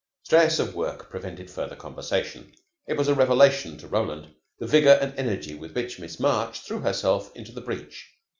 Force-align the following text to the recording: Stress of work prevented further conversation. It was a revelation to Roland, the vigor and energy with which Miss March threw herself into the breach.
Stress 0.23 0.57
of 0.57 0.73
work 0.73 1.11
prevented 1.11 1.51
further 1.51 1.75
conversation. 1.75 2.51
It 2.87 2.97
was 2.97 3.07
a 3.07 3.13
revelation 3.13 3.77
to 3.77 3.87
Roland, 3.87 4.29
the 4.57 4.65
vigor 4.65 4.97
and 4.99 5.13
energy 5.15 5.53
with 5.53 5.75
which 5.75 5.99
Miss 5.99 6.19
March 6.19 6.61
threw 6.61 6.79
herself 6.79 7.31
into 7.35 7.51
the 7.51 7.61
breach. 7.61 8.09